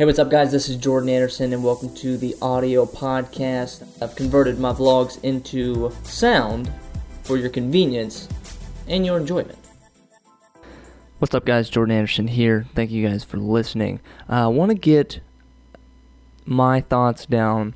Hey, 0.00 0.06
what's 0.06 0.18
up, 0.18 0.30
guys? 0.30 0.50
This 0.50 0.70
is 0.70 0.78
Jordan 0.78 1.10
Anderson, 1.10 1.52
and 1.52 1.62
welcome 1.62 1.94
to 1.96 2.16
the 2.16 2.34
audio 2.40 2.86
podcast. 2.86 3.86
I've 4.00 4.16
converted 4.16 4.58
my 4.58 4.72
vlogs 4.72 5.22
into 5.22 5.92
sound 6.04 6.72
for 7.22 7.36
your 7.36 7.50
convenience 7.50 8.26
and 8.88 9.04
your 9.04 9.18
enjoyment. 9.18 9.58
What's 11.18 11.34
up, 11.34 11.44
guys? 11.44 11.68
Jordan 11.68 11.94
Anderson 11.94 12.28
here. 12.28 12.64
Thank 12.74 12.90
you 12.90 13.06
guys 13.06 13.24
for 13.24 13.36
listening. 13.36 14.00
Uh, 14.26 14.44
I 14.44 14.46
want 14.46 14.70
to 14.70 14.74
get 14.74 15.20
my 16.46 16.80
thoughts 16.80 17.26
down, 17.26 17.74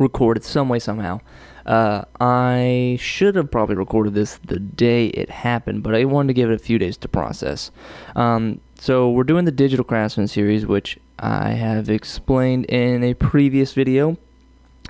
recorded 0.00 0.42
some 0.42 0.68
way, 0.68 0.80
somehow. 0.80 1.20
Uh, 1.64 2.06
I 2.18 2.98
should 3.00 3.36
have 3.36 3.52
probably 3.52 3.76
recorded 3.76 4.14
this 4.14 4.40
the 4.44 4.58
day 4.58 5.08
it 5.08 5.30
happened, 5.30 5.84
but 5.84 5.94
I 5.94 6.06
wanted 6.06 6.28
to 6.28 6.34
give 6.34 6.50
it 6.50 6.54
a 6.54 6.58
few 6.58 6.80
days 6.80 6.96
to 6.96 7.06
process. 7.08 7.70
Um, 8.16 8.60
so 8.78 9.10
we're 9.10 9.24
doing 9.24 9.44
the 9.44 9.52
Digital 9.52 9.84
Craftsman 9.84 10.28
series, 10.28 10.64
which 10.64 10.98
I 11.18 11.50
have 11.50 11.90
explained 11.90 12.64
in 12.66 13.02
a 13.02 13.14
previous 13.14 13.72
video. 13.72 14.16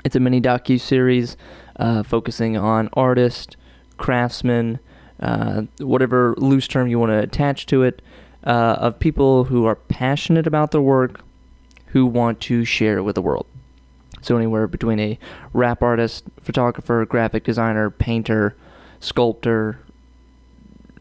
It's 0.04 0.14
a 0.14 0.20
mini 0.20 0.40
docu 0.40 0.78
series 0.78 1.36
uh, 1.76 2.02
focusing 2.02 2.56
on 2.56 2.90
artist, 2.92 3.56
craftsmen, 3.96 4.78
uh, 5.20 5.62
whatever 5.78 6.34
loose 6.36 6.68
term 6.68 6.88
you 6.88 6.98
want 6.98 7.10
to 7.10 7.18
attach 7.18 7.64
to 7.66 7.82
it, 7.82 8.02
uh, 8.44 8.76
of 8.78 8.98
people 8.98 9.44
who 9.44 9.64
are 9.64 9.76
passionate 9.76 10.46
about 10.46 10.70
their 10.70 10.82
work, 10.82 11.22
who 11.86 12.04
want 12.04 12.40
to 12.42 12.66
share 12.66 12.98
it 12.98 13.02
with 13.02 13.14
the 13.14 13.22
world. 13.22 13.46
So 14.20 14.36
anywhere 14.36 14.66
between 14.66 15.00
a 15.00 15.18
rap 15.54 15.82
artist, 15.82 16.24
photographer, 16.42 17.06
graphic 17.06 17.44
designer, 17.44 17.88
painter, 17.88 18.54
sculptor, 19.00 19.78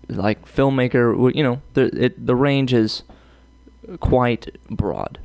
like 0.10 0.46
filmmaker, 0.46 1.34
you 1.36 1.44
know, 1.44 1.62
the 1.74 2.06
it, 2.06 2.26
the 2.26 2.36
range 2.36 2.74
is 2.74 3.04
quite 4.00 4.56
broad. 4.70 5.20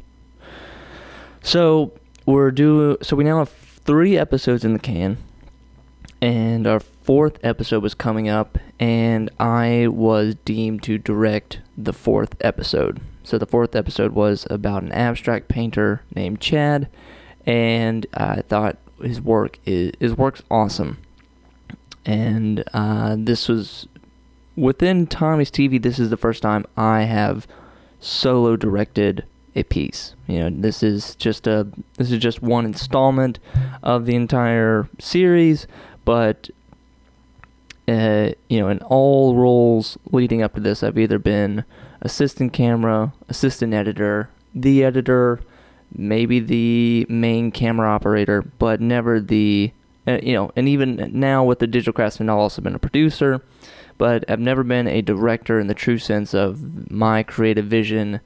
So 1.43 1.93
we're 2.27 2.51
do 2.51 2.97
So 3.03 3.17
we 3.17 3.25
now 3.25 3.39
have 3.39 3.51
three 3.51 4.17
episodes 4.17 4.65
in 4.65 4.73
the 4.73 4.79
can, 4.79 5.19
and 6.21 6.67
our 6.67 6.81
fourth 6.81 7.39
episode 7.43 7.83
was 7.83 7.95
coming 7.95 8.29
up, 8.29 8.59
and 8.79 9.31
I 9.41 9.89
was 9.89 10.37
deemed 10.45 10.83
to 10.85 10.99
direct 10.99 11.61
the 11.77 11.93
fourth 11.93 12.37
episode. 12.41 13.01
So 13.25 13.39
the 13.39 13.47
fourth 13.47 13.75
episode 13.75 14.13
was 14.13 14.47
about 14.51 14.83
an 14.83 14.93
abstract 14.93 15.49
painter 15.49 16.03
named 16.15 16.41
Chad, 16.41 16.89
and 17.47 18.07
I 18.15 18.43
thought 18.43 18.79
his 19.01 19.21
work 19.21 19.59
is 19.65 19.93
his 19.99 20.17
work's 20.17 20.43
awesome. 20.51 20.99
And 22.05 22.65
uh, 22.73 23.17
this 23.19 23.49
was 23.49 23.87
within 24.57 25.07
Tommy's 25.07 25.51
TV. 25.51 25.81
This 25.81 25.99
is 25.99 26.11
the 26.11 26.17
first 26.17 26.43
time 26.43 26.65
I 26.77 27.03
have 27.03 27.47
solo 28.01 28.57
directed 28.57 29.25
a 29.55 29.63
piece. 29.63 30.15
You 30.27 30.39
know, 30.41 30.51
this 30.51 30.83
is 30.83 31.15
just 31.17 31.47
a 31.47 31.67
this 31.97 32.11
is 32.11 32.19
just 32.19 32.43
one 32.43 32.65
installment 32.65 33.39
of 33.83 34.07
the 34.07 34.15
entire 34.15 34.89
series, 34.99 35.67
but 36.05 36.51
uh, 37.89 38.31
you 38.49 38.61
know, 38.61 38.69
in 38.69 38.79
all 38.81 39.37
roles 39.37 39.99
leading 40.11 40.43
up 40.43 40.55
to 40.55 40.61
this, 40.61 40.83
I've 40.83 40.99
either 40.99 41.19
been 41.19 41.65
assistant 42.01 42.53
camera, 42.53 43.13
assistant 43.29 43.75
editor, 43.75 44.31
the 44.55 44.85
editor, 44.85 45.41
maybe 45.95 46.41
the 46.41 47.07
main 47.09 47.51
camera 47.51 47.89
operator, 47.89 48.43
but 48.43 48.81
never 48.81 49.21
the 49.21 49.73
uh, 50.07 50.19
you 50.23 50.33
know, 50.33 50.51
and 50.57 50.69
even 50.69 51.11
now 51.13 51.45
with 51.45 51.61
the 51.61 51.67
digital 51.67 51.93
craftsman, 51.93 52.29
I've 52.29 52.39
also 52.39 52.61
been 52.61 52.75
a 52.75 52.79
producer, 52.79 53.41
but 54.03 54.29
I've 54.29 54.41
never 54.41 54.65
been 54.65 54.89
a 54.89 55.01
director 55.01 55.61
in 55.61 55.69
the 55.69 55.75
true 55.75 55.97
sense 55.97 56.35
of 56.35 56.91
my 56.91 57.23
creative 57.23 57.67
vision 57.67 58.19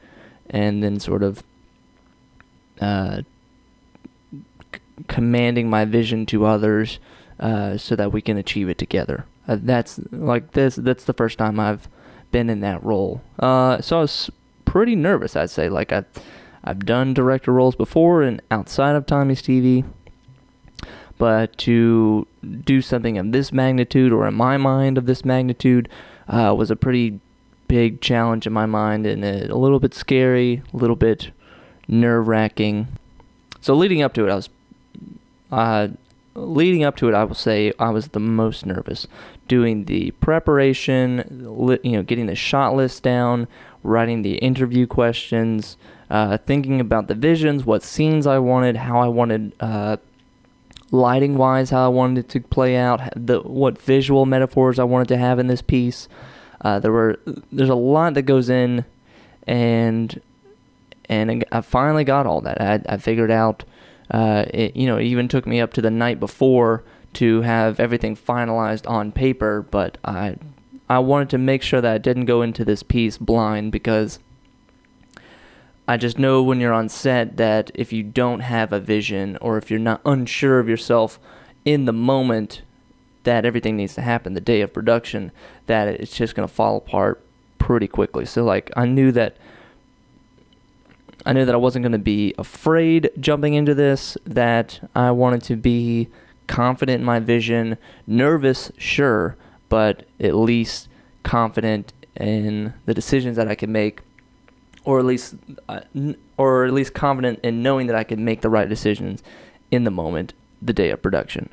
and 0.48 0.82
then 0.82 0.98
sort 0.98 1.22
of 1.22 1.44
uh, 2.80 3.20
c- 4.72 4.80
commanding 5.06 5.68
my 5.68 5.84
vision 5.84 6.24
to 6.32 6.46
others 6.46 6.98
uh, 7.38 7.76
so 7.76 7.94
that 7.94 8.10
we 8.10 8.22
can 8.22 8.38
achieve 8.38 8.70
it 8.70 8.78
together. 8.78 9.26
Uh, 9.46 9.58
that's 9.60 10.00
like 10.12 10.52
this. 10.52 10.76
That's 10.76 11.04
the 11.04 11.12
first 11.12 11.36
time 11.36 11.60
I've 11.60 11.90
been 12.32 12.48
in 12.48 12.60
that 12.60 12.82
role. 12.82 13.20
Uh, 13.38 13.82
so 13.82 13.98
I 13.98 14.00
was 14.00 14.30
pretty 14.64 14.96
nervous. 14.96 15.36
I'd 15.36 15.50
say 15.50 15.68
like 15.68 15.92
I, 15.92 16.04
I've 16.64 16.86
done 16.86 17.12
director 17.12 17.52
roles 17.52 17.76
before 17.76 18.22
and 18.22 18.40
outside 18.50 18.96
of 18.96 19.04
Tommy's 19.04 19.42
TV, 19.42 19.84
but 21.18 21.56
to 21.58 22.26
do 22.64 22.82
something 22.82 23.18
of 23.18 23.32
this 23.32 23.52
magnitude, 23.52 24.12
or 24.12 24.26
in 24.26 24.34
my 24.34 24.56
mind 24.56 24.98
of 24.98 25.06
this 25.06 25.24
magnitude, 25.24 25.88
uh, 26.28 26.54
was 26.56 26.70
a 26.70 26.76
pretty 26.76 27.20
big 27.68 28.00
challenge 28.00 28.46
in 28.46 28.52
my 28.52 28.66
mind 28.66 29.06
and 29.06 29.24
a, 29.24 29.54
little 29.56 29.80
bit 29.80 29.94
scary, 29.94 30.62
a 30.72 30.76
little 30.76 30.96
bit 30.96 31.30
nerve 31.88 32.28
wracking. 32.28 32.88
So 33.60 33.74
leading 33.74 34.02
up 34.02 34.12
to 34.14 34.26
it, 34.26 34.30
I 34.30 34.34
was, 34.34 34.48
uh, 35.50 35.88
leading 36.34 36.84
up 36.84 36.96
to 36.96 37.08
it, 37.08 37.14
I 37.14 37.24
will 37.24 37.34
say 37.34 37.72
I 37.78 37.90
was 37.90 38.08
the 38.08 38.20
most 38.20 38.66
nervous. 38.66 39.06
Doing 39.48 39.84
the 39.84 40.10
preparation, 40.12 41.78
you 41.82 41.92
know, 41.92 42.02
getting 42.02 42.26
the 42.26 42.34
shot 42.34 42.74
list 42.74 43.02
down, 43.02 43.48
writing 43.82 44.22
the 44.22 44.36
interview 44.38 44.86
questions, 44.86 45.76
uh, 46.10 46.38
thinking 46.38 46.80
about 46.80 47.08
the 47.08 47.14
visions, 47.14 47.64
what 47.64 47.82
scenes 47.82 48.26
I 48.26 48.38
wanted, 48.38 48.76
how 48.76 48.98
I 49.00 49.08
wanted, 49.08 49.52
uh, 49.60 49.96
lighting 50.90 51.36
wise, 51.36 51.70
how 51.70 51.84
I 51.84 51.88
wanted 51.88 52.20
it 52.20 52.28
to 52.30 52.40
play 52.40 52.76
out, 52.76 53.00
the 53.16 53.40
what 53.40 53.80
visual 53.80 54.26
metaphors 54.26 54.78
I 54.78 54.84
wanted 54.84 55.08
to 55.08 55.16
have 55.16 55.38
in 55.38 55.46
this 55.46 55.62
piece. 55.62 56.08
Uh, 56.60 56.78
there 56.78 56.92
were 56.92 57.18
there's 57.52 57.68
a 57.68 57.74
lot 57.74 58.14
that 58.14 58.22
goes 58.22 58.48
in, 58.48 58.84
and 59.46 60.20
and 61.08 61.44
I 61.52 61.60
finally 61.60 62.04
got 62.04 62.26
all 62.26 62.40
that. 62.42 62.60
I, 62.60 62.94
I 62.94 62.96
figured 62.96 63.30
out. 63.30 63.64
Uh, 64.08 64.44
it, 64.54 64.76
you 64.76 64.86
know, 64.86 64.98
it 64.98 65.04
even 65.04 65.26
took 65.26 65.48
me 65.48 65.60
up 65.60 65.72
to 65.72 65.82
the 65.82 65.90
night 65.90 66.20
before 66.20 66.84
to 67.14 67.40
have 67.42 67.80
everything 67.80 68.14
finalized 68.14 68.88
on 68.88 69.10
paper, 69.10 69.62
but 69.62 69.98
I 70.04 70.36
I 70.88 71.00
wanted 71.00 71.30
to 71.30 71.38
make 71.38 71.62
sure 71.62 71.80
that 71.80 71.92
I 71.92 71.98
didn't 71.98 72.26
go 72.26 72.42
into 72.42 72.64
this 72.64 72.82
piece 72.82 73.18
blind 73.18 73.72
because 73.72 74.20
I 75.88 75.96
just 75.96 76.18
know 76.18 76.42
when 76.42 76.60
you're 76.60 76.72
on 76.72 76.88
set 76.88 77.36
that 77.36 77.70
if 77.74 77.92
you 77.92 78.02
don't 78.02 78.40
have 78.40 78.72
a 78.72 78.80
vision 78.80 79.38
or 79.40 79.56
if 79.56 79.70
you're 79.70 79.78
not 79.78 80.00
unsure 80.04 80.58
of 80.58 80.68
yourself 80.68 81.20
in 81.64 81.84
the 81.84 81.92
moment 81.92 82.62
that 83.24 83.44
everything 83.44 83.76
needs 83.76 83.94
to 83.94 84.02
happen 84.02 84.34
the 84.34 84.40
day 84.40 84.60
of 84.60 84.72
production 84.72 85.32
that 85.66 85.88
it's 85.88 86.16
just 86.16 86.34
going 86.34 86.46
to 86.46 86.52
fall 86.52 86.76
apart 86.76 87.22
pretty 87.58 87.88
quickly. 87.88 88.24
So 88.24 88.44
like 88.44 88.70
I 88.76 88.86
knew 88.86 89.12
that 89.12 89.36
I 91.24 91.32
knew 91.32 91.44
that 91.44 91.54
I 91.54 91.58
wasn't 91.58 91.82
going 91.82 91.92
to 91.92 91.98
be 91.98 92.34
afraid 92.38 93.10
jumping 93.18 93.54
into 93.54 93.74
this, 93.74 94.16
that 94.24 94.88
I 94.94 95.10
wanted 95.10 95.42
to 95.44 95.56
be 95.56 96.08
confident 96.46 97.00
in 97.00 97.04
my 97.04 97.18
vision, 97.18 97.78
nervous, 98.06 98.70
sure, 98.78 99.36
but 99.68 100.04
at 100.20 100.36
least 100.36 100.88
confident 101.24 101.92
in 102.14 102.74
the 102.84 102.94
decisions 102.94 103.36
that 103.36 103.48
I 103.48 103.56
could 103.56 103.68
make 103.68 104.02
or 104.86 105.00
at 105.00 105.04
least 105.04 105.34
uh, 105.68 105.80
or 106.38 106.64
at 106.64 106.72
least 106.72 106.94
confident 106.94 107.40
in 107.42 107.62
knowing 107.62 107.88
that 107.88 107.96
I 107.96 108.04
could 108.04 108.18
make 108.18 108.40
the 108.40 108.48
right 108.48 108.68
decisions 108.68 109.22
in 109.70 109.84
the 109.84 109.90
moment 109.90 110.32
the 110.62 110.72
day 110.72 110.90
of 110.90 111.02
production. 111.02 111.50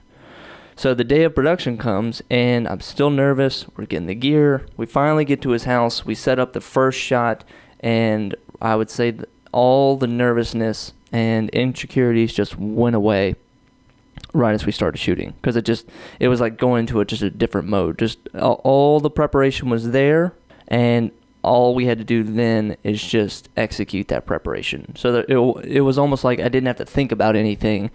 So 0.76 0.94
the 0.94 1.04
day 1.04 1.24
of 1.24 1.36
production 1.36 1.78
comes 1.78 2.22
and 2.30 2.68
I'm 2.68 2.80
still 2.80 3.10
nervous. 3.10 3.66
We're 3.76 3.86
getting 3.86 4.08
the 4.08 4.16
gear. 4.16 4.66
We 4.78 4.86
finally 4.86 5.26
get 5.26 5.42
to 5.42 5.50
his 5.50 5.66
house. 5.66 6.06
We 6.06 6.16
set 6.16 6.40
up 6.40 6.54
the 6.54 6.62
first 6.62 7.00
shot 7.00 7.44
and 7.80 8.36
I 8.62 8.76
would 8.76 8.90
say 8.90 9.16
all 9.52 9.98
the 9.98 10.08
nervousness 10.08 10.94
and 11.12 11.50
insecurities 11.50 12.34
just 12.34 12.58
went 12.58 12.96
away 12.96 13.36
right 14.34 14.54
as 14.54 14.66
we 14.66 14.72
started 14.72 14.98
shooting 14.98 15.34
because 15.34 15.56
it 15.56 15.64
just 15.64 15.88
it 16.20 16.28
was 16.28 16.42
like 16.42 16.58
going 16.58 16.82
into 16.82 17.02
a 17.02 17.06
just 17.06 17.22
a 17.22 17.30
different 17.30 17.68
mode. 17.68 17.98
Just 17.98 18.20
all, 18.36 18.62
all 18.64 19.00
the 19.00 19.12
preparation 19.12 19.70
was 19.70 19.92
there 19.92 20.34
and 20.68 21.12
all 21.44 21.76
we 21.76 21.86
had 21.86 21.98
to 21.98 22.04
do 22.04 22.24
then 22.24 22.78
is 22.84 23.04
just 23.04 23.50
execute 23.58 24.08
that 24.08 24.26
preparation. 24.26 24.96
So 24.96 25.12
that 25.12 25.30
it, 25.30 25.38
it 25.66 25.82
was 25.82 25.98
almost 25.98 26.24
like 26.24 26.40
I 26.40 26.50
didn't 26.50 26.68
have 26.68 26.78
to 26.78 26.86
think 26.86 27.12
about 27.12 27.36
anything 27.36 27.92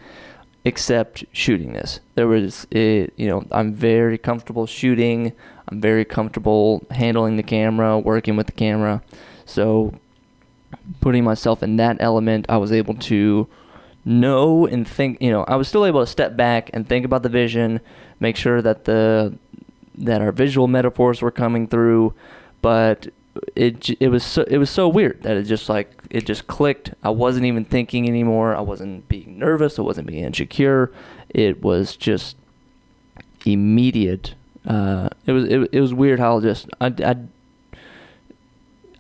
except 0.65 1.25
shooting 1.33 1.73
this. 1.73 2.01
There 2.15 2.29
was 2.29 2.67
it, 2.71 3.15
you 3.17 3.29
know, 3.29 3.45
I'm 3.51 3.75
very 3.75 4.19
comfortable 4.19 4.67
shooting. 4.67 5.33
I'm 5.69 5.81
very 5.81 6.05
comfortable 6.05 6.87
handling 6.91 7.37
the 7.37 7.43
camera, 7.43 7.99
working 7.99 8.37
with 8.37 8.47
the 8.47 8.53
camera. 8.53 9.03
So 9.47 9.95
putting 11.01 11.25
myself 11.25 11.63
in 11.63 11.77
that 11.77 11.97
element, 12.01 12.47
I 12.49 12.59
was 12.59 12.73
able 12.73 12.95
to 12.95 13.49
know 14.05 14.67
and 14.67 14.87
think, 14.87 15.21
you 15.21 15.31
know, 15.31 15.45
I 15.45 15.57
was 15.57 15.69
still 15.69 15.87
able 15.87 16.01
to 16.01 16.07
step 16.07 16.37
back 16.37 16.71
and 16.73 16.89
think 16.89 17.05
about 17.05 17.23
the 17.23 17.29
vision, 17.29 17.81
make 18.21 18.37
sure 18.37 18.61
that 18.63 18.85
the 18.85 19.39
that 19.97 20.21
our 20.21 20.33
visual 20.33 20.69
metaphors 20.69 21.21
were 21.21 21.31
coming 21.31 21.67
through, 21.67 22.15
but 22.63 23.09
it 23.57 23.91
it 24.01 24.09
was 24.09 24.25
so 24.25 24.43
it 24.45 24.59
was 24.59 24.71
so 24.71 24.89
weird 24.89 25.23
that 25.23 25.37
it 25.37 25.45
just 25.45 25.69
like 25.69 25.91
it 26.11 26.27
just 26.27 26.47
clicked. 26.47 26.93
I 27.03 27.11
wasn't 27.11 27.47
even 27.47 27.65
thinking 27.65 28.09
anymore. 28.09 28.55
I 28.55 28.61
wasn't 28.61 29.09
being 29.09 29.39
nervous. 29.39 29.79
I 29.79 29.83
wasn't 29.83 30.07
being 30.07 30.25
insecure. 30.25 30.93
It 31.29 31.63
was 31.63 31.97
just 31.97 32.37
immediate. 33.47 34.35
Uh, 34.67 35.09
it 35.27 35.33
was 35.33 35.45
it, 35.45 35.69
it 35.73 35.81
was 35.81 35.95
weird 35.95 36.21
how 36.21 36.41
just 36.41 36.69
I, 36.81 36.87
I 36.87 37.17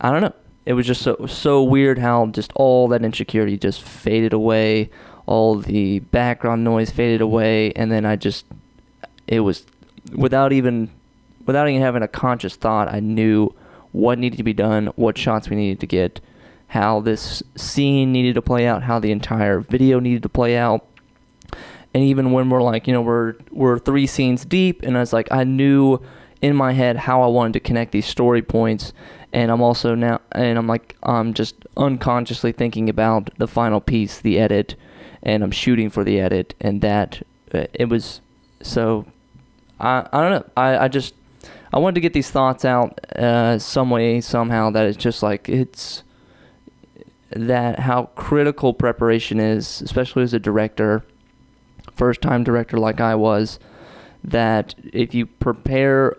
I 0.00 0.10
don't 0.12 0.20
know. 0.22 0.34
it 0.66 0.74
was 0.74 0.86
just 0.86 1.02
so 1.02 1.26
so 1.26 1.62
weird 1.62 1.98
how 1.98 2.26
just 2.26 2.52
all 2.54 2.88
that 2.88 3.04
insecurity 3.04 3.58
just 3.58 3.82
faded 3.82 4.32
away, 4.32 4.90
all 5.26 5.56
the 5.56 6.00
background 6.00 6.64
noise 6.64 6.90
faded 6.90 7.20
away, 7.20 7.72
and 7.72 7.90
then 7.90 8.04
I 8.04 8.16
just 8.16 8.46
it 9.26 9.40
was 9.40 9.66
without 10.12 10.52
even 10.52 10.90
without 11.46 11.68
even 11.68 11.80
having 11.80 12.02
a 12.02 12.08
conscious 12.08 12.56
thought, 12.56 12.88
I 12.92 13.00
knew 13.00 13.54
what 13.98 14.16
needed 14.16 14.36
to 14.36 14.44
be 14.44 14.52
done, 14.52 14.86
what 14.94 15.18
shots 15.18 15.50
we 15.50 15.56
needed 15.56 15.80
to 15.80 15.86
get, 15.86 16.20
how 16.68 17.00
this 17.00 17.42
scene 17.56 18.12
needed 18.12 18.36
to 18.36 18.40
play 18.40 18.64
out, 18.64 18.84
how 18.84 19.00
the 19.00 19.10
entire 19.10 19.58
video 19.58 19.98
needed 19.98 20.22
to 20.22 20.28
play 20.28 20.56
out. 20.56 20.86
And 21.92 22.04
even 22.04 22.30
when 22.30 22.48
we're 22.48 22.62
like, 22.62 22.86
you 22.86 22.92
know, 22.92 23.02
we're 23.02 23.34
we're 23.50 23.76
three 23.76 24.06
scenes 24.06 24.44
deep 24.44 24.82
and 24.82 24.96
I 24.96 25.00
was 25.00 25.12
like 25.12 25.26
I 25.32 25.42
knew 25.42 25.98
in 26.40 26.54
my 26.54 26.74
head 26.74 26.96
how 26.96 27.22
I 27.22 27.26
wanted 27.26 27.54
to 27.54 27.60
connect 27.60 27.90
these 27.90 28.06
story 28.06 28.40
points 28.40 28.92
and 29.32 29.50
I'm 29.50 29.60
also 29.60 29.96
now 29.96 30.20
and 30.30 30.56
I'm 30.56 30.68
like 30.68 30.94
I'm 31.02 31.34
just 31.34 31.56
unconsciously 31.76 32.52
thinking 32.52 32.88
about 32.88 33.30
the 33.38 33.48
final 33.48 33.80
piece, 33.80 34.20
the 34.20 34.38
edit, 34.38 34.76
and 35.24 35.42
I'm 35.42 35.50
shooting 35.50 35.90
for 35.90 36.04
the 36.04 36.20
edit 36.20 36.54
and 36.60 36.82
that 36.82 37.20
uh, 37.52 37.64
it 37.74 37.88
was 37.88 38.20
so 38.62 39.06
I 39.80 40.06
I 40.12 40.20
don't 40.22 40.30
know. 40.30 40.50
I 40.56 40.84
I 40.84 40.88
just 40.88 41.14
I 41.72 41.78
wanted 41.78 41.96
to 41.96 42.00
get 42.00 42.12
these 42.12 42.30
thoughts 42.30 42.64
out 42.64 42.98
uh, 43.16 43.58
some 43.58 43.90
way 43.90 44.20
somehow 44.20 44.70
that 44.70 44.86
it's 44.86 44.96
just 44.96 45.22
like 45.22 45.48
it's 45.48 46.02
that 47.30 47.80
how 47.80 48.04
critical 48.14 48.72
preparation 48.72 49.38
is, 49.38 49.82
especially 49.82 50.22
as 50.22 50.32
a 50.32 50.38
director, 50.38 51.04
first 51.94 52.22
time 52.22 52.42
director 52.42 52.78
like 52.78 53.00
I 53.00 53.14
was, 53.14 53.58
that 54.24 54.74
if 54.92 55.14
you 55.14 55.26
prepare 55.26 56.16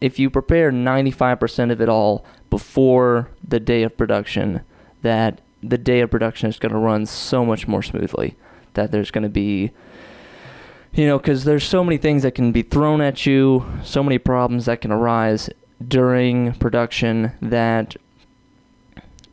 if 0.00 0.18
you 0.18 0.30
prepare 0.30 0.70
95% 0.70 1.70
of 1.72 1.80
it 1.80 1.88
all 1.88 2.24
before 2.50 3.30
the 3.46 3.60
day 3.60 3.82
of 3.82 3.96
production, 3.96 4.62
that 5.02 5.40
the 5.62 5.78
day 5.78 6.00
of 6.00 6.10
production 6.10 6.48
is 6.48 6.58
going 6.58 6.72
to 6.72 6.78
run 6.78 7.06
so 7.06 7.44
much 7.44 7.66
more 7.66 7.82
smoothly. 7.82 8.36
That 8.74 8.92
there's 8.92 9.10
going 9.10 9.22
to 9.24 9.28
be, 9.28 9.72
you 10.94 11.06
know, 11.06 11.18
because 11.18 11.44
there's 11.44 11.64
so 11.64 11.82
many 11.82 11.96
things 11.96 12.22
that 12.22 12.34
can 12.34 12.52
be 12.52 12.62
thrown 12.62 13.00
at 13.00 13.26
you, 13.26 13.64
so 13.82 14.02
many 14.02 14.18
problems 14.18 14.66
that 14.66 14.80
can 14.80 14.92
arise 14.92 15.50
during 15.86 16.52
production 16.54 17.32
that 17.42 17.96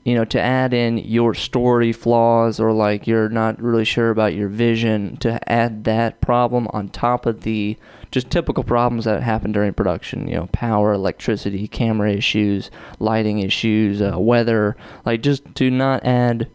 you 0.04 0.16
know, 0.16 0.26
to 0.26 0.42
add 0.42 0.74
in 0.74 0.98
your 0.98 1.34
story 1.34 1.94
flaws 1.94 2.60
or 2.60 2.72
like 2.72 3.06
you're 3.06 3.30
not 3.30 3.62
really 3.62 3.86
sure 3.86 4.10
about 4.10 4.34
your 4.34 4.50
vision, 4.50 5.16
to 5.18 5.52
add 5.52 5.84
that 5.84 6.20
problem 6.22 6.68
on 6.72 6.90
top 6.90 7.26
of 7.26 7.42
the 7.42 7.78
just 8.10 8.30
typical 8.30 8.64
problems 8.64 9.06
that 9.06 9.22
happen 9.22 9.52
during 9.52 9.74
production, 9.74 10.28
you 10.28 10.36
know, 10.36 10.50
power, 10.52 10.92
electricity, 10.92 11.68
camera 11.68 12.12
issues, 12.12 12.72
lighting 13.00 13.40
issues, 13.40 14.02
uh, 14.02 14.18
weather, 14.18 14.76
like 15.06 15.22
just 15.22 15.44
to 15.56 15.70
not 15.70 16.04
add 16.04 16.50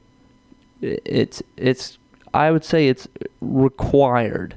it's 0.82 1.42
it's 1.56 1.98
I 2.34 2.50
would 2.50 2.64
say 2.64 2.88
it's 2.88 3.06
required 3.40 4.56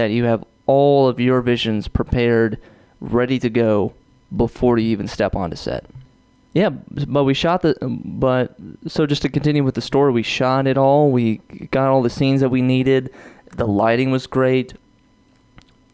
that 0.00 0.10
you 0.10 0.24
have 0.24 0.42
all 0.66 1.08
of 1.08 1.20
your 1.20 1.42
visions 1.42 1.86
prepared, 1.86 2.58
ready 3.00 3.38
to 3.38 3.50
go 3.50 3.92
before 4.34 4.78
you 4.78 4.88
even 4.88 5.06
step 5.06 5.36
onto 5.36 5.56
set. 5.56 5.84
Yeah, 6.54 6.70
but 6.70 7.24
we 7.24 7.34
shot 7.34 7.62
the. 7.62 7.76
But 7.80 8.56
so 8.86 9.06
just 9.06 9.22
to 9.22 9.28
continue 9.28 9.62
with 9.62 9.74
the 9.74 9.82
story, 9.82 10.10
we 10.10 10.22
shot 10.22 10.66
it 10.66 10.78
all. 10.78 11.10
We 11.10 11.36
got 11.70 11.88
all 11.88 12.02
the 12.02 12.10
scenes 12.10 12.40
that 12.40 12.48
we 12.48 12.62
needed. 12.62 13.12
The 13.56 13.66
lighting 13.66 14.10
was 14.10 14.26
great. 14.26 14.72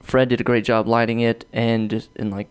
Fred 0.01 0.29
did 0.29 0.41
a 0.41 0.45
great 0.45 0.65
job 0.65 0.87
lighting 0.87 1.21
it, 1.21 1.45
and 1.53 1.91
just 1.91 2.09
and 2.17 2.31
like, 2.31 2.49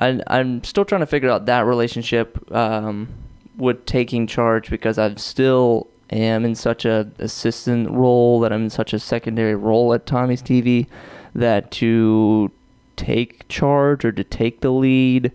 I 0.00 0.20
I'm 0.26 0.62
still 0.64 0.84
trying 0.84 1.00
to 1.00 1.06
figure 1.06 1.30
out 1.30 1.46
that 1.46 1.64
relationship 1.64 2.52
um, 2.52 3.08
with 3.56 3.86
taking 3.86 4.26
charge 4.26 4.68
because 4.70 4.98
I'm 4.98 5.16
still 5.16 5.88
am 6.10 6.44
in 6.44 6.54
such 6.54 6.84
a 6.84 7.10
assistant 7.18 7.90
role 7.90 8.40
that 8.40 8.52
I'm 8.52 8.64
in 8.64 8.70
such 8.70 8.92
a 8.92 8.98
secondary 8.98 9.54
role 9.54 9.92
at 9.94 10.06
Tommy's 10.06 10.42
TV 10.42 10.86
that 11.34 11.70
to 11.72 12.50
take 12.96 13.46
charge 13.48 14.04
or 14.04 14.12
to 14.12 14.24
take 14.24 14.60
the 14.60 14.70
lead 14.70 15.32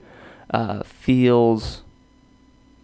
uh, 0.51 0.83
feels 0.83 1.83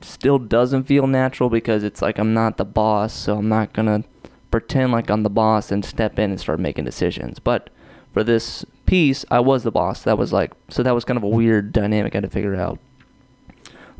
still 0.01 0.39
doesn't 0.39 0.85
feel 0.85 1.07
natural 1.07 1.49
because 1.49 1.83
it's 1.83 2.01
like 2.01 2.17
I'm 2.17 2.33
not 2.33 2.57
the 2.57 2.65
boss, 2.65 3.13
so 3.13 3.37
I'm 3.37 3.49
not 3.49 3.73
gonna 3.73 4.03
pretend 4.51 4.91
like 4.91 5.09
I'm 5.09 5.23
the 5.23 5.29
boss 5.29 5.71
and 5.71 5.83
step 5.83 6.17
in 6.17 6.31
and 6.31 6.39
start 6.39 6.59
making 6.59 6.85
decisions. 6.85 7.39
But 7.39 7.69
for 8.13 8.23
this 8.23 8.65
piece, 8.85 9.25
I 9.29 9.39
was 9.39 9.63
the 9.63 9.71
boss. 9.71 10.03
That 10.03 10.17
was 10.17 10.33
like 10.33 10.53
so 10.69 10.83
that 10.83 10.95
was 10.95 11.05
kind 11.05 11.17
of 11.17 11.23
a 11.23 11.27
weird 11.27 11.71
dynamic 11.71 12.13
I 12.15 12.17
had 12.17 12.23
to 12.23 12.29
figure 12.29 12.55
out. 12.55 12.79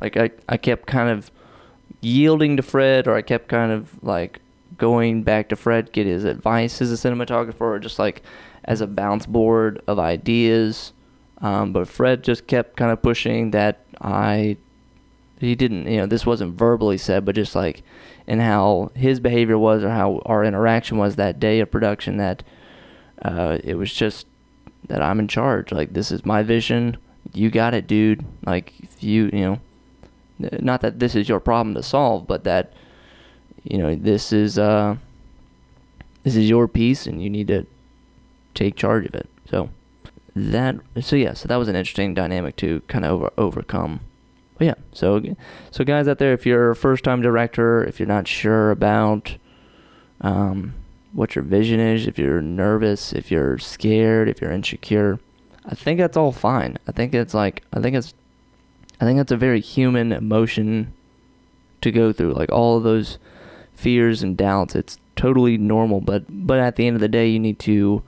Like 0.02 0.18
I, 0.18 0.32
I 0.48 0.58
kept 0.58 0.88
kind 0.88 1.10
of 1.10 1.30
yielding 2.02 2.58
to 2.58 2.64
Fred 2.64 3.08
or 3.08 3.16
I 3.16 3.22
kept 3.22 3.48
kind 3.48 3.72
of 3.72 4.02
like 4.04 4.40
going 4.78 5.24
back 5.24 5.50
to 5.50 5.56
Fred, 5.56 5.92
get 5.92 6.08
his 6.08 6.24
advice 6.24 6.82
as 6.82 6.92
a 6.92 6.96
cinematographer 6.96 7.62
or 7.62 7.80
just 7.80 8.00
like 8.00 8.22
as 8.64 8.82
a 8.82 8.88
bounce 8.88 9.26
board 9.26 9.82
of 9.88 10.00
ideas 10.00 10.94
um, 11.42 11.72
but 11.72 11.88
Fred 11.88 12.24
just 12.24 12.48
kept 12.48 12.76
kind 12.76 12.92
of 12.92 13.02
pushing 13.02 13.52
that 13.52 13.86
I, 14.02 14.58
he 15.40 15.56
didn't, 15.56 15.88
you 15.88 15.98
know, 15.98 16.06
this 16.06 16.26
wasn't 16.26 16.58
verbally 16.58 16.98
said, 16.98 17.26
but 17.26 17.36
just 17.36 17.56
like 17.56 17.84
in 18.28 18.40
how 18.40 18.92
his 18.94 19.20
behavior 19.20 19.58
was 19.58 19.84
or 19.84 19.90
how 19.90 20.22
our 20.26 20.44
interaction 20.44 20.98
was 20.98 21.16
that 21.16 21.40
day 21.40 21.60
of 21.62 21.72
production 21.72 22.18
that 22.18 22.44
uh, 23.22 23.58
it 23.64 23.76
was 23.76 23.94
just 23.94 24.28
that 24.88 25.02
I'm 25.02 25.20
in 25.20 25.28
charge. 25.28 25.72
Like, 25.72 25.94
this 25.94 26.12
is 26.12 26.26
my 26.26 26.44
vision. 26.44 26.98
You 27.34 27.50
got 27.50 27.74
it, 27.74 27.88
dude. 27.88 28.26
Like, 28.46 28.74
if 28.80 29.02
you, 29.04 29.30
you 29.32 29.42
know, 29.42 29.60
not 30.40 30.82
that 30.82 31.00
this 31.00 31.16
is 31.16 31.28
your 31.28 31.40
problem 31.40 31.76
to 31.76 31.84
solve, 31.84 32.28
but 32.28 32.44
that, 32.46 32.74
you 33.64 33.78
know, 33.78 33.96
this 33.96 34.32
is, 34.32 34.58
uh, 34.58 34.96
this 36.24 36.36
is 36.36 36.50
your 36.50 36.68
piece 36.68 37.06
and 37.06 37.22
you 37.22 37.30
need 37.30 37.48
to 37.48 37.66
take 38.54 38.76
charge 38.76 39.06
of 39.06 39.16
it. 39.16 39.30
So, 39.50 39.70
that 40.36 40.76
so 41.02 41.16
yeah 41.16 41.34
so 41.34 41.48
that 41.48 41.58
was 41.58 41.68
an 41.68 41.76
interesting 41.76 42.14
dynamic 42.14 42.56
to 42.56 42.82
kind 42.88 43.06
of 43.06 43.12
over, 43.12 43.34
overcome 43.38 44.00
but 44.58 44.66
yeah 44.66 44.74
so 44.92 45.22
so 45.72 45.84
guys 45.84 46.08
out 46.08 46.18
there 46.18 46.34
if 46.34 46.46
you're 46.46 46.72
a 46.72 46.76
first 46.76 47.04
time 47.04 47.22
director 47.22 47.84
if 47.84 48.00
you're 48.00 48.08
not 48.08 48.28
sure 48.28 48.72
about 48.72 49.36
um, 50.22 50.74
what 51.14 51.36
your 51.36 51.44
vision 51.44 51.80
is 51.80 52.08
if 52.08 52.18
you're 52.18 52.42
nervous 52.42 53.14
if 53.14 53.32
you're 53.32 53.58
scared 53.58 54.30
if 54.30 54.42
you're 54.42 54.52
insecure 54.52 55.20
i 55.66 55.76
think 55.76 56.00
that's 56.00 56.18
all 56.18 56.32
fine 56.32 56.78
i 56.88 56.92
think 56.92 57.14
it's 57.14 57.34
like 57.34 57.64
i 57.74 57.82
think 57.82 57.96
it's 57.96 58.14
i 59.00 59.06
think 59.06 59.18
that's 59.18 59.32
a 59.32 59.38
very 59.38 59.62
human 59.62 60.12
emotion 60.12 60.94
to 61.82 61.92
go 61.92 62.12
through 62.12 62.34
like 62.34 62.52
all 62.52 62.78
of 62.78 62.84
those 62.84 63.18
fears 63.74 64.22
and 64.22 64.36
doubts 64.38 64.76
it's 64.76 64.98
totally 65.16 65.58
normal 65.58 66.02
but 66.02 66.24
but 66.30 66.60
at 66.60 66.76
the 66.76 66.88
end 66.88 66.96
of 66.96 67.02
the 67.02 67.08
day 67.08 67.28
you 67.28 67.40
need 67.40 67.60
to 67.60 68.04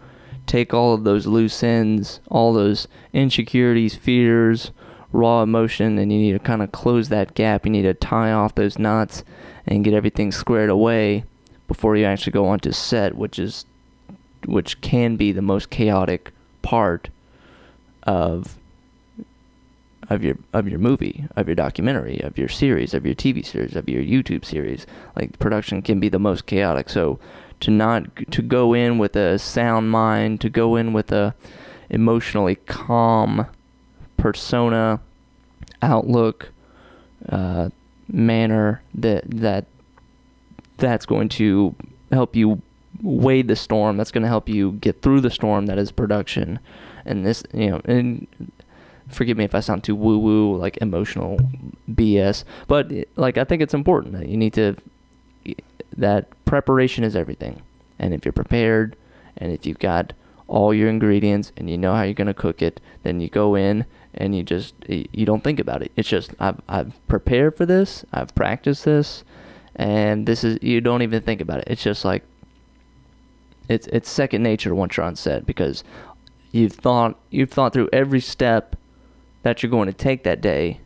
take 0.52 0.74
all 0.74 0.94
of 0.94 1.04
those 1.04 1.28
loose 1.28 1.64
ends, 1.64 2.20
all 2.30 2.54
those 2.54 2.88
insecurities, 3.14 3.96
fears, 3.96 4.72
raw 5.14 5.42
emotion, 5.42 5.98
and 5.98 6.12
you 6.12 6.20
need 6.20 6.34
to 6.34 6.40
kind 6.40 6.62
of 6.62 6.72
close 6.72 7.10
that 7.10 7.34
gap. 7.36 7.66
You 7.66 7.72
need 7.72 7.84
to 7.84 7.94
tie 7.94 8.32
off 8.32 8.56
those 8.56 8.78
knots 8.78 9.24
and 9.66 9.84
get 9.84 9.94
everything 9.94 10.32
squared 10.32 10.70
away 10.70 11.24
before 11.68 11.96
you 11.96 12.06
actually 12.06 12.34
go 12.34 12.48
onto 12.48 12.72
set, 12.72 13.16
which 13.16 13.40
is 13.40 13.66
which 14.46 14.82
can 14.82 15.16
be 15.16 15.32
the 15.32 15.42
most 15.42 15.70
chaotic 15.70 16.32
part 16.64 17.10
of 18.04 18.58
of 20.12 20.24
your 20.24 20.38
of 20.54 20.68
your 20.68 20.80
movie, 20.80 21.26
of 21.36 21.48
your 21.48 21.56
documentary, 21.56 22.20
of 22.22 22.38
your 22.38 22.50
series, 22.50 22.94
of 22.94 23.06
your 23.06 23.16
TV 23.16 23.46
series, 23.46 23.76
of 23.76 23.88
your 23.88 24.04
YouTube 24.04 24.44
series. 24.44 24.86
Like 25.16 25.40
production 25.40 25.82
can 25.82 26.00
be 26.00 26.10
the 26.10 26.20
most 26.20 26.46
chaotic. 26.46 26.90
So 26.90 27.18
to 27.62 27.72
not 27.72 28.04
to 28.32 28.42
go 28.42 28.74
in 28.74 28.98
with 28.98 29.16
a 29.16 29.40
sound 29.40 29.90
mind, 29.90 30.42
to 30.42 30.50
go 30.50 30.76
in 30.76 30.92
with 30.92 31.12
a 31.12 31.34
emotionally 31.90 32.56
calm 32.56 33.48
persona, 34.18 35.00
outlook, 35.82 36.50
uh, 37.30 37.70
manner 38.08 38.82
that 38.94 39.24
that 39.30 39.66
that's 40.78 41.06
going 41.06 41.30
to 41.30 41.74
help 42.12 42.36
you 42.36 42.62
wade 43.02 43.48
the 43.48 43.56
storm. 43.56 43.96
That's 43.96 44.12
going 44.12 44.24
to 44.24 44.28
help 44.28 44.50
you 44.50 44.74
get 44.74 45.02
through 45.02 45.22
the 45.22 45.30
storm 45.30 45.68
that 45.68 45.78
is 45.78 45.92
production. 45.92 46.60
And 47.06 47.26
this, 47.26 47.44
you 47.54 47.72
know, 47.72 47.82
and 47.86 48.28
forgive 49.14 49.38
me 49.38 49.44
if 49.44 49.56
I 49.56 49.60
sound 49.60 49.84
too 49.84 49.96
woo 49.96 50.18
woo, 50.18 50.56
like 50.56 50.78
emotional 50.78 51.38
BS, 51.90 52.44
but 52.68 52.92
like 53.16 53.38
I 53.38 53.44
think 53.44 53.62
it's 53.62 53.74
important 53.74 54.14
that 54.14 54.28
you 54.28 54.38
need 54.38 54.54
to 54.54 54.76
that 55.98 56.28
preparation 56.46 57.04
is 57.04 57.16
everything. 57.16 57.62
And 58.00 58.14
if 58.14 58.26
you're 58.26 58.32
prepared 58.32 58.96
and 59.38 59.52
if 59.52 59.66
you've 59.66 59.80
got 59.80 60.14
all 60.48 60.74
your 60.74 60.90
ingredients 60.90 61.52
and 61.56 61.70
you 61.70 61.78
know 61.78 61.96
how 61.96 62.04
you're 62.04 62.14
going 62.14 62.28
to 62.28 62.34
cook 62.34 62.62
it, 62.62 62.82
then 63.04 63.22
you 63.22 63.30
go 63.30 63.56
in 63.56 63.86
and 64.14 64.36
you 64.36 64.44
just 64.44 64.76
you 64.88 65.26
don't 65.26 65.44
think 65.44 65.60
about 65.60 65.82
it. 65.82 65.92
It's 65.96 66.10
just 66.10 66.34
I've 66.40 66.62
I've 66.68 67.08
prepared 67.08 67.56
for 67.56 67.66
this, 67.66 68.04
I've 68.12 68.34
practiced 68.36 68.86
this, 68.86 69.24
and 69.76 70.28
this 70.28 70.44
is 70.44 70.60
you 70.62 70.82
don't 70.82 71.02
even 71.02 71.22
think 71.22 71.42
about 71.42 71.60
it. 71.60 71.66
It's 71.68 71.84
just 71.84 72.04
like 72.04 72.24
it's 73.70 73.88
it's 73.88 74.10
second 74.10 74.44
nature 74.44 74.76
once 74.76 74.98
you're 74.98 75.06
on 75.06 75.16
set 75.16 75.46
because 75.46 75.84
you've 76.52 76.74
thought 76.74 77.18
you've 77.30 77.52
thought 77.52 77.74
through 77.74 77.90
every 77.94 78.20
step 78.20 78.76
that 79.44 79.62
you're 79.62 79.72
going 79.72 79.88
to 79.88 79.94
take 79.94 80.24
that 80.24 80.42
day 80.42 80.80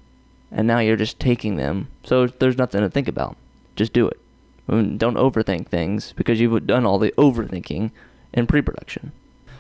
and 0.52 0.68
now 0.68 0.80
you're 0.80 0.96
just 0.96 1.20
taking 1.20 1.56
them. 1.58 1.90
So 2.04 2.28
there's 2.28 2.58
nothing 2.58 2.82
to 2.82 2.90
think 2.90 3.08
about. 3.08 3.36
Just 3.76 3.94
do 3.94 4.08
it. 4.08 4.20
Don't 4.68 5.00
overthink 5.00 5.68
things 5.68 6.14
because 6.16 6.40
you've 6.40 6.66
done 6.66 6.86
all 6.86 6.98
the 6.98 7.12
overthinking 7.18 7.92
in 8.34 8.48
pre-production. 8.48 9.12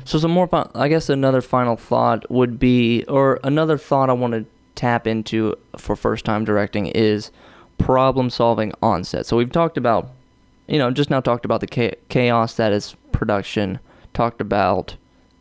So 0.04 0.18
some 0.20 0.32
more, 0.32 0.48
fun. 0.48 0.70
I 0.74 0.88
guess 0.88 1.10
another 1.10 1.42
final 1.42 1.75
thought 1.75 2.30
would 2.32 2.60
be, 2.60 3.04
or 3.06 3.40
another 3.44 3.78
thought 3.78 4.10
I 4.10 4.14
want 4.14 4.34
to 4.34 4.46
tap 4.75 5.08
into 5.08 5.56
for 5.78 5.96
first-time 5.96 6.46
directing 6.46 6.88
is 6.88 7.32
problem 7.78 8.30
solving 8.30 8.72
on 8.82 9.04
set. 9.04 9.25
So 9.25 9.38
we've 9.38 9.52
talked 9.52 9.78
about, 9.78 10.10
you 10.68 10.78
know, 10.78 10.92
just 10.92 11.10
now 11.10 11.20
talked 11.20 11.46
about 11.46 11.62
the 11.62 11.96
chaos 12.10 12.56
that 12.56 12.72
is 12.72 12.96
production, 13.12 13.80
talked 14.14 14.42
about 14.42 14.96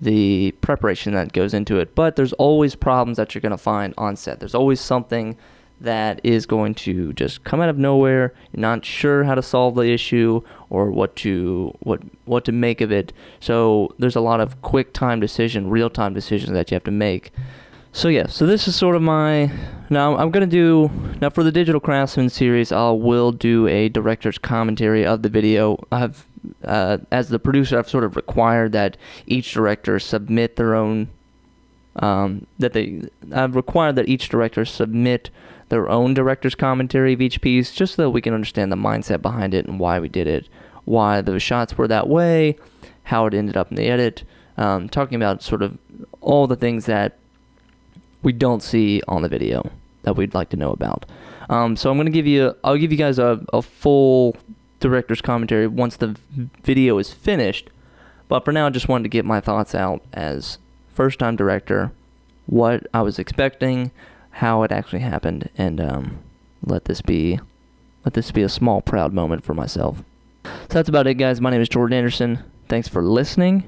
the 0.04 0.52
preparation 0.61 1.14
that 1.14 1.32
goes 1.32 1.54
into 1.54 1.78
it, 1.78 1.94
but 1.94 2.16
there's 2.16 2.32
always 2.34 2.75
problems 2.76 3.16
that 3.16 3.34
you're 3.34 3.42
going 3.42 3.50
to 3.50 3.58
find 3.58 3.94
on 3.99 4.16
set. 4.16 4.38
There's 4.38 4.54
always 4.54 4.80
something 4.80 5.37
that 5.80 6.20
is 6.23 6.46
going 6.46 6.75
to 6.75 7.12
just 7.14 7.42
come 7.44 7.61
out 7.61 7.68
of 7.68 7.78
nowhere. 7.78 8.32
You're 8.52 8.61
not 8.61 8.84
sure 8.84 9.25
how 9.25 9.34
to 9.34 9.42
solve 9.42 9.75
the 9.75 9.90
issue 9.90 10.42
or 10.70 10.90
what 10.90 11.16
to 11.16 11.75
what 11.80 12.00
what 12.26 12.44
to 12.44 12.52
make 12.52 12.80
of 12.80 12.92
it. 12.92 13.12
So 13.40 13.94
there's 13.99 14.16
a 14.16 14.20
lot 14.20 14.40
of 14.40 14.61
quick 14.62 14.92
time 14.92 15.20
decision, 15.20 15.70
real 15.70 15.90
time 15.90 16.14
decisions 16.14 16.52
that 16.52 16.70
you 16.70 16.75
have 16.76 16.84
to 16.84 16.90
make. 16.90 17.32
So 17.92 18.08
yeah, 18.08 18.26
so 18.26 18.46
this 18.46 18.66
is 18.66 18.76
sort 18.76 18.96
of 18.96 19.02
my 19.02 19.50
now 19.90 20.16
I'm 20.16 20.30
gonna 20.30 20.46
do 20.46 20.90
now 21.20 21.30
for 21.30 21.42
the 21.42 21.52
Digital 21.52 21.80
Craftsman 21.80 22.28
series. 22.28 22.73
I 22.73 22.90
will 22.90 23.32
do 23.32 23.66
a 23.68 23.88
director's 23.88 24.38
commentary 24.38 25.04
of 25.04 25.23
the 25.23 25.28
video. 25.28 25.84
I've 25.90 26.26
uh, 26.64 26.98
as 27.10 27.28
the 27.28 27.38
producer, 27.38 27.78
I've 27.78 27.88
sort 27.88 28.04
of 28.04 28.16
required 28.16 28.72
that 28.72 28.96
each 29.26 29.52
director 29.52 29.98
submit 29.98 30.56
their 30.56 30.74
own 30.74 31.08
um, 31.96 32.46
that 32.58 32.72
they 32.72 33.02
I've 33.32 33.54
required 33.54 33.96
that 33.96 34.08
each 34.08 34.28
director 34.28 34.64
submit 34.64 35.30
their 35.68 35.88
own 35.88 36.14
director's 36.14 36.54
commentary 36.54 37.12
of 37.12 37.20
each 37.20 37.40
piece, 37.40 37.72
just 37.72 37.94
so 37.94 38.10
we 38.10 38.20
can 38.20 38.34
understand 38.34 38.70
the 38.70 38.76
mindset 38.76 39.22
behind 39.22 39.54
it 39.54 39.66
and 39.66 39.78
why 39.78 39.98
we 39.98 40.08
did 40.08 40.26
it, 40.26 40.48
why 40.84 41.20
the 41.20 41.38
shots 41.38 41.78
were 41.78 41.88
that 41.88 42.08
way, 42.08 42.56
how 43.04 43.26
it 43.26 43.34
ended 43.34 43.56
up 43.56 43.70
in 43.70 43.76
the 43.76 43.86
edit, 43.86 44.24
um, 44.56 44.88
talking 44.88 45.16
about 45.16 45.42
sort 45.42 45.62
of 45.62 45.78
all 46.20 46.46
the 46.46 46.56
things 46.56 46.86
that 46.86 47.18
we 48.22 48.32
don't 48.32 48.62
see 48.62 49.02
on 49.08 49.22
the 49.22 49.28
video 49.28 49.70
that 50.02 50.16
we'd 50.16 50.34
like 50.34 50.48
to 50.50 50.56
know 50.56 50.70
about. 50.70 51.06
Um, 51.48 51.76
so 51.76 51.90
I'm 51.90 51.96
going 51.96 52.06
to 52.06 52.12
give 52.12 52.26
you, 52.26 52.54
I'll 52.64 52.76
give 52.76 52.92
you 52.92 52.98
guys 52.98 53.18
a, 53.18 53.44
a 53.52 53.62
full 53.62 54.36
director's 54.88 55.20
commentary 55.20 55.66
once 55.66 55.96
the 55.96 56.16
video 56.62 56.98
is 56.98 57.12
finished. 57.12 57.70
But 58.28 58.44
for 58.44 58.52
now, 58.52 58.66
I 58.66 58.70
just 58.70 58.88
wanted 58.88 59.04
to 59.04 59.08
get 59.08 59.24
my 59.24 59.40
thoughts 59.40 59.74
out 59.74 60.02
as 60.12 60.58
first 60.92 61.18
time 61.18 61.36
director, 61.36 61.92
what 62.46 62.86
I 62.94 63.02
was 63.02 63.18
expecting, 63.18 63.90
how 64.30 64.62
it 64.62 64.72
actually 64.72 65.00
happened, 65.00 65.50
and 65.56 65.80
um, 65.80 66.18
let 66.62 66.84
this 66.86 67.00
be 67.00 67.40
let 68.04 68.14
this 68.14 68.30
be 68.30 68.42
a 68.42 68.48
small 68.48 68.82
proud 68.82 69.12
moment 69.12 69.44
for 69.44 69.54
myself. 69.54 70.02
So 70.44 70.50
that's 70.68 70.88
about 70.88 71.06
it, 71.06 71.14
guys. 71.14 71.40
My 71.40 71.50
name 71.50 71.60
is 71.60 71.68
Jordan 71.68 71.96
Anderson. 71.96 72.40
Thanks 72.68 72.88
for 72.88 73.02
listening, 73.02 73.66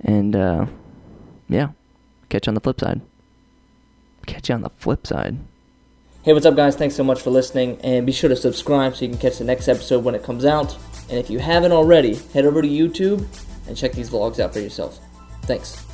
and 0.00 0.34
uh, 0.34 0.66
yeah, 1.48 1.70
catch 2.28 2.46
you 2.46 2.50
on 2.50 2.54
the 2.54 2.60
flip 2.60 2.80
side 2.80 3.00
catch 4.26 4.48
you 4.48 4.54
on 4.54 4.62
the 4.62 4.70
flip 4.70 5.06
side. 5.06 5.38
Hey, 6.22 6.34
what's 6.34 6.44
up, 6.44 6.54
guys? 6.54 6.76
Thanks 6.76 6.94
so 6.96 7.02
much 7.02 7.22
for 7.22 7.30
listening, 7.30 7.80
and 7.82 8.04
be 8.04 8.12
sure 8.12 8.28
to 8.28 8.36
subscribe 8.36 8.94
so 8.94 9.06
you 9.06 9.08
can 9.08 9.16
catch 9.16 9.38
the 9.38 9.44
next 9.44 9.68
episode 9.68 10.04
when 10.04 10.14
it 10.14 10.22
comes 10.22 10.44
out. 10.44 10.76
And 11.08 11.18
if 11.18 11.30
you 11.30 11.38
haven't 11.38 11.72
already, 11.72 12.16
head 12.34 12.44
over 12.44 12.60
to 12.60 12.68
YouTube 12.68 13.26
and 13.66 13.74
check 13.74 13.92
these 13.92 14.10
vlogs 14.10 14.38
out 14.38 14.52
for 14.52 14.60
yourself. 14.60 14.98
Thanks. 15.44 15.89